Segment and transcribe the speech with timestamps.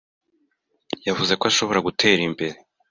[1.07, 2.57] Yavuze ko ashobora gutera imbere